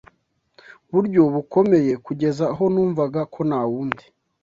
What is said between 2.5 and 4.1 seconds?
aho numvaga ko nta wundi